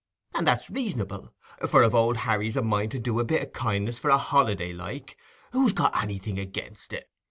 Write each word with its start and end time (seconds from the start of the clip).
And 0.33 0.47
that's 0.47 0.67
reasonable; 0.71 1.31
for 1.67 1.83
if 1.83 1.93
Old 1.93 2.17
Harry's 2.17 2.57
a 2.57 2.63
mind 2.63 2.91
to 2.93 2.97
do 2.97 3.19
a 3.19 3.23
bit 3.23 3.43
o' 3.43 3.51
kindness 3.51 3.99
for 3.99 4.09
a 4.09 4.17
holiday, 4.17 4.73
like, 4.73 5.15
who's 5.51 5.73
got 5.73 5.95
anything 6.01 6.39
against 6.39 6.91
it? 6.91 7.07